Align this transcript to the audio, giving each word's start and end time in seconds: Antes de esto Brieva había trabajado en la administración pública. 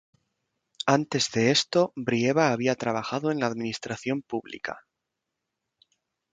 Antes 0.87 1.29
de 1.29 1.51
esto 1.51 1.93
Brieva 1.95 2.51
había 2.51 2.73
trabajado 2.73 3.29
en 3.29 3.39
la 3.39 3.45
administración 3.45 4.23
pública. 4.23 4.79